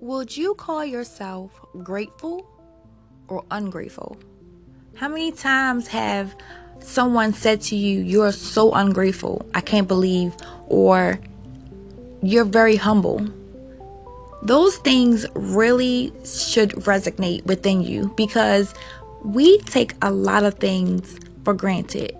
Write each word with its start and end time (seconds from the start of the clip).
Would 0.00 0.34
you 0.34 0.54
call 0.54 0.82
yourself 0.82 1.60
grateful 1.82 2.48
or 3.28 3.44
ungrateful? 3.50 4.16
How 4.96 5.08
many 5.08 5.30
times 5.30 5.88
have 5.88 6.34
someone 6.78 7.34
said 7.34 7.60
to 7.62 7.76
you, 7.76 8.00
You're 8.00 8.32
so 8.32 8.72
ungrateful, 8.72 9.46
I 9.52 9.60
can't 9.60 9.86
believe, 9.86 10.32
or 10.68 11.20
You're 12.22 12.46
very 12.46 12.76
humble? 12.76 13.28
Those 14.42 14.78
things 14.78 15.26
really 15.34 16.14
should 16.24 16.70
resonate 16.70 17.44
within 17.44 17.82
you 17.82 18.14
because 18.16 18.72
we 19.22 19.58
take 19.58 19.92
a 20.00 20.10
lot 20.10 20.44
of 20.44 20.54
things 20.54 21.20
for 21.44 21.52
granted. 21.52 22.16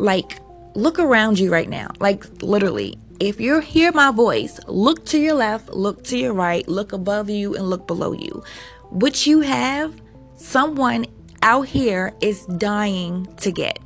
Like, 0.00 0.40
look 0.74 0.98
around 0.98 1.38
you 1.38 1.52
right 1.52 1.68
now. 1.68 1.92
Like, 2.00 2.24
literally, 2.42 2.98
if 3.20 3.38
you 3.38 3.60
hear 3.60 3.92
my 3.92 4.10
voice, 4.10 4.58
look 4.66 5.04
to 5.06 5.18
your 5.18 5.34
left, 5.34 5.68
look 5.68 6.02
to 6.04 6.16
your 6.16 6.32
right, 6.32 6.66
look 6.66 6.94
above 6.94 7.28
you, 7.28 7.54
and 7.54 7.68
look 7.68 7.86
below 7.86 8.12
you. 8.12 8.42
What 8.88 9.26
you 9.26 9.40
have, 9.40 10.00
someone 10.36 11.04
out 11.42 11.68
here 11.68 12.14
is 12.22 12.46
dying 12.46 13.28
to 13.36 13.52
get. 13.52 13.78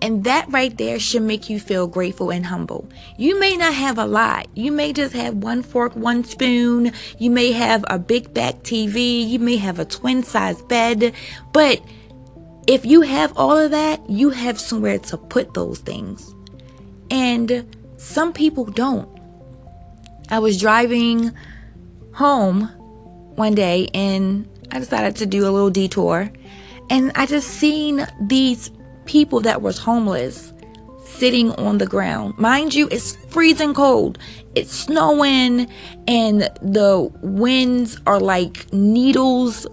And 0.00 0.22
that 0.24 0.46
right 0.50 0.76
there 0.78 1.00
should 1.00 1.22
make 1.22 1.50
you 1.50 1.58
feel 1.58 1.88
grateful 1.88 2.30
and 2.30 2.46
humble. 2.46 2.88
You 3.18 3.40
may 3.40 3.56
not 3.56 3.74
have 3.74 3.98
a 3.98 4.04
lot. 4.04 4.46
You 4.54 4.70
may 4.70 4.92
just 4.92 5.14
have 5.14 5.34
one 5.34 5.62
fork, 5.62 5.96
one 5.96 6.22
spoon. 6.22 6.92
You 7.18 7.30
may 7.30 7.50
have 7.50 7.84
a 7.88 7.98
big 7.98 8.32
back 8.32 8.56
TV. 8.62 9.26
You 9.26 9.38
may 9.38 9.56
have 9.56 9.80
a 9.80 9.84
twin 9.84 10.22
size 10.22 10.62
bed. 10.62 11.14
But 11.52 11.82
if 12.68 12.84
you 12.84 13.00
have 13.00 13.36
all 13.36 13.56
of 13.56 13.70
that, 13.72 14.08
you 14.08 14.30
have 14.30 14.60
somewhere 14.60 14.98
to 14.98 15.16
put 15.16 15.54
those 15.54 15.80
things. 15.80 16.34
And 17.10 17.64
some 17.96 18.32
people 18.32 18.64
don't. 18.64 19.08
I 20.28 20.38
was 20.38 20.60
driving 20.60 21.32
home 22.12 22.62
one 23.36 23.54
day 23.54 23.88
and 23.94 24.48
I 24.70 24.78
decided 24.78 25.16
to 25.16 25.26
do 25.26 25.48
a 25.48 25.50
little 25.50 25.70
detour 25.70 26.30
and 26.90 27.12
I 27.14 27.26
just 27.26 27.48
seen 27.48 28.06
these 28.20 28.70
people 29.04 29.40
that 29.40 29.62
was 29.62 29.78
homeless 29.78 30.52
sitting 31.04 31.52
on 31.52 31.78
the 31.78 31.86
ground. 31.86 32.36
Mind 32.38 32.74
you, 32.74 32.88
it's 32.90 33.16
freezing 33.28 33.74
cold. 33.74 34.18
It's 34.54 34.72
snowing 34.72 35.68
and 36.08 36.50
the 36.62 37.10
winds 37.22 38.00
are 38.06 38.20
like 38.20 38.72
needles 38.72 39.66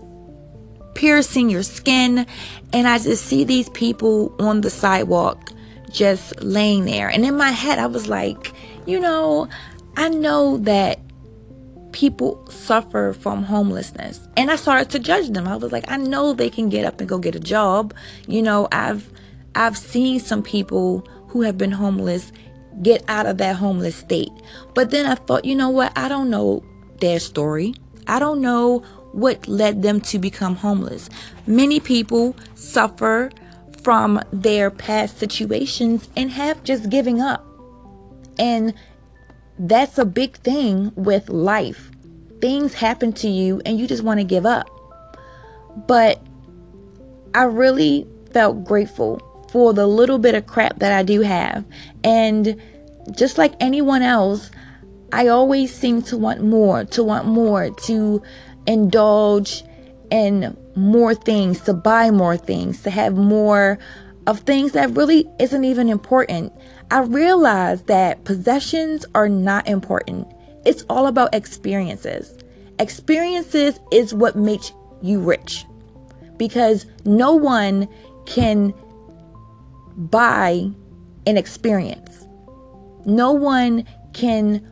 piercing 0.95 1.49
your 1.49 1.63
skin 1.63 2.25
and 2.71 2.87
I 2.87 2.99
just 2.99 3.25
see 3.25 3.43
these 3.43 3.69
people 3.69 4.35
on 4.39 4.61
the 4.61 4.69
sidewalk 4.69 5.52
just 5.91 6.41
laying 6.41 6.85
there. 6.85 7.09
And 7.09 7.25
in 7.25 7.37
my 7.37 7.51
head, 7.51 7.79
I 7.79 7.87
was 7.87 8.07
like, 8.07 8.53
you 8.85 8.99
know, 8.99 9.47
I 9.95 10.09
know 10.09 10.57
that 10.59 10.99
people 11.91 12.45
suffer 12.49 13.13
from 13.13 13.43
homelessness. 13.43 14.27
And 14.35 14.51
I 14.51 14.55
started 14.55 14.89
to 14.91 14.99
judge 14.99 15.29
them. 15.29 15.47
I 15.47 15.55
was 15.55 15.71
like, 15.71 15.89
I 15.89 15.97
know 15.97 16.33
they 16.33 16.49
can 16.49 16.69
get 16.69 16.85
up 16.85 16.99
and 16.99 17.07
go 17.07 17.17
get 17.17 17.35
a 17.35 17.39
job. 17.39 17.93
You 18.27 18.41
know, 18.41 18.67
I've 18.71 19.09
I've 19.55 19.77
seen 19.77 20.19
some 20.19 20.41
people 20.41 21.07
who 21.27 21.41
have 21.41 21.57
been 21.57 21.71
homeless 21.71 22.31
get 22.81 23.03
out 23.07 23.27
of 23.27 23.37
that 23.37 23.55
homeless 23.55 23.95
state. 23.95 24.31
But 24.73 24.89
then 24.89 25.05
I 25.05 25.15
thought, 25.15 25.45
you 25.45 25.55
know 25.55 25.69
what? 25.69 25.95
I 25.95 26.07
don't 26.09 26.29
know 26.29 26.63
their 26.99 27.19
story. 27.19 27.75
I 28.07 28.19
don't 28.19 28.41
know 28.41 28.79
what 29.11 29.47
led 29.47 29.83
them 29.83 30.01
to 30.01 30.17
become 30.17 30.55
homeless. 30.55 31.09
Many 31.45 31.79
people 31.79 32.35
suffer 32.55 33.29
from 33.83 34.19
their 34.31 34.71
past 34.71 35.17
situations 35.17 36.09
and 36.15 36.31
have 36.31 36.63
just 36.63 36.89
giving 36.89 37.21
up. 37.21 37.45
And 38.39 38.73
that's 39.59 39.97
a 39.97 40.05
big 40.05 40.37
thing 40.37 40.91
with 40.95 41.29
life. 41.29 41.91
Things 42.41 42.73
happen 42.75 43.13
to 43.13 43.27
you 43.27 43.61
and 43.65 43.79
you 43.79 43.87
just 43.87 44.03
want 44.03 44.19
to 44.19 44.23
give 44.23 44.45
up. 44.45 44.69
But 45.87 46.21
I 47.33 47.43
really 47.43 48.07
felt 48.31 48.63
grateful 48.63 49.19
for 49.51 49.73
the 49.73 49.85
little 49.85 50.17
bit 50.17 50.35
of 50.35 50.47
crap 50.47 50.79
that 50.79 50.91
I 50.91 51.03
do 51.03 51.21
have. 51.21 51.65
And 52.03 52.59
just 53.15 53.37
like 53.37 53.53
anyone 53.59 54.01
else, 54.01 54.49
I 55.11 55.27
always 55.27 55.73
seem 55.73 56.01
to 56.03 56.17
want 56.17 56.41
more, 56.43 56.85
to 56.85 57.03
want 57.03 57.27
more, 57.27 57.69
to 57.69 58.23
indulge 58.65 59.63
in 60.09 60.57
more 60.75 61.13
things, 61.13 61.61
to 61.61 61.73
buy 61.73 62.11
more 62.11 62.37
things, 62.37 62.81
to 62.83 62.89
have 62.89 63.15
more 63.15 63.77
of 64.27 64.39
things 64.41 64.71
that 64.71 64.91
really 64.91 65.27
isn't 65.39 65.63
even 65.63 65.89
important. 65.89 66.53
I 66.91 67.01
realized 67.01 67.87
that 67.87 68.23
possessions 68.23 69.05
are 69.15 69.29
not 69.29 69.67
important. 69.67 70.27
It's 70.65 70.83
all 70.89 71.07
about 71.07 71.33
experiences. 71.35 72.37
Experiences 72.79 73.79
is 73.91 74.13
what 74.13 74.35
makes 74.35 74.71
you 75.01 75.19
rich 75.19 75.65
because 76.37 76.85
no 77.05 77.33
one 77.33 77.87
can 78.25 78.73
buy 79.95 80.69
an 81.27 81.37
experience. 81.37 82.25
No 83.05 83.31
one 83.31 83.85
can 84.13 84.65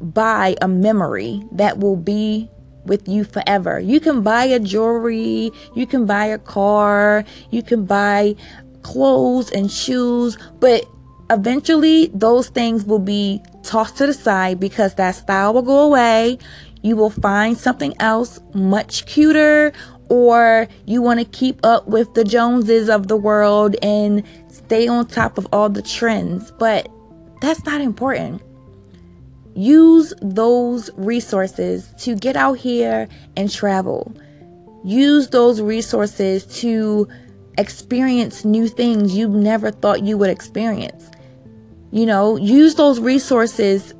buy 0.00 0.56
a 0.60 0.68
memory 0.68 1.42
that 1.52 1.78
will 1.78 1.96
be 1.96 2.48
with 2.86 3.08
you 3.08 3.24
forever. 3.24 3.78
You 3.80 4.00
can 4.00 4.22
buy 4.22 4.44
a 4.44 4.58
jewelry, 4.58 5.52
you 5.74 5.86
can 5.86 6.06
buy 6.06 6.26
a 6.26 6.38
car, 6.38 7.24
you 7.50 7.62
can 7.62 7.84
buy 7.84 8.36
clothes 8.82 9.50
and 9.50 9.70
shoes, 9.70 10.38
but 10.60 10.86
eventually 11.30 12.06
those 12.14 12.48
things 12.48 12.84
will 12.84 13.00
be 13.00 13.42
tossed 13.62 13.96
to 13.98 14.06
the 14.06 14.14
side 14.14 14.60
because 14.60 14.94
that 14.94 15.16
style 15.16 15.52
will 15.54 15.62
go 15.62 15.80
away. 15.80 16.38
You 16.82 16.94
will 16.94 17.10
find 17.10 17.58
something 17.58 17.94
else 17.98 18.38
much 18.54 19.06
cuter, 19.06 19.72
or 20.08 20.68
you 20.84 21.02
want 21.02 21.18
to 21.18 21.26
keep 21.26 21.58
up 21.64 21.88
with 21.88 22.14
the 22.14 22.22
Joneses 22.22 22.88
of 22.88 23.08
the 23.08 23.16
world 23.16 23.74
and 23.82 24.22
stay 24.48 24.86
on 24.86 25.06
top 25.06 25.36
of 25.36 25.48
all 25.52 25.68
the 25.68 25.82
trends, 25.82 26.52
but 26.52 26.88
that's 27.40 27.64
not 27.64 27.80
important 27.80 28.40
use 29.56 30.12
those 30.20 30.90
resources 30.96 31.92
to 31.98 32.14
get 32.14 32.36
out 32.36 32.58
here 32.58 33.08
and 33.36 33.50
travel. 33.50 34.14
Use 34.84 35.28
those 35.30 35.60
resources 35.60 36.44
to 36.60 37.08
experience 37.58 38.44
new 38.44 38.68
things 38.68 39.16
you 39.16 39.28
never 39.28 39.70
thought 39.70 40.02
you 40.02 40.18
would 40.18 40.30
experience. 40.30 41.10
You 41.90 42.04
know, 42.04 42.36
use 42.36 42.74
those 42.74 43.00
resources 43.00 43.94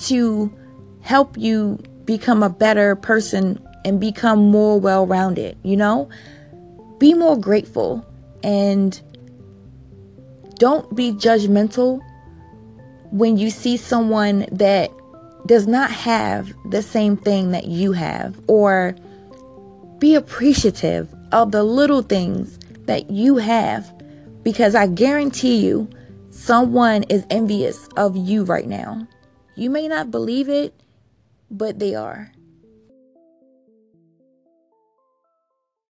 to 0.00 0.52
help 1.00 1.38
you 1.38 1.78
become 2.04 2.42
a 2.42 2.50
better 2.50 2.96
person 2.96 3.64
and 3.84 4.00
become 4.00 4.50
more 4.50 4.80
well 4.80 5.06
rounded. 5.06 5.56
You 5.62 5.76
know, 5.76 6.08
be 6.98 7.14
more 7.14 7.38
grateful 7.38 8.04
and 8.42 9.00
don't 10.58 10.92
be 10.96 11.12
judgmental 11.12 12.00
when 13.10 13.36
you 13.36 13.50
see 13.50 13.76
someone 13.76 14.46
that 14.52 14.90
does 15.46 15.66
not 15.66 15.90
have 15.90 16.52
the 16.70 16.82
same 16.82 17.16
thing 17.16 17.52
that 17.52 17.66
you 17.66 17.92
have, 17.92 18.38
or 18.48 18.94
be 19.98 20.14
appreciative 20.14 21.12
of 21.32 21.52
the 21.52 21.62
little 21.62 22.02
things 22.02 22.58
that 22.86 23.10
you 23.10 23.36
have, 23.36 23.90
because 24.42 24.74
I 24.74 24.86
guarantee 24.86 25.56
you, 25.56 25.88
someone 26.30 27.02
is 27.04 27.24
envious 27.30 27.88
of 27.96 28.16
you 28.16 28.44
right 28.44 28.66
now. 28.66 29.06
You 29.56 29.70
may 29.70 29.88
not 29.88 30.10
believe 30.10 30.48
it, 30.48 30.74
but 31.50 31.78
they 31.78 31.94
are. 31.94 32.30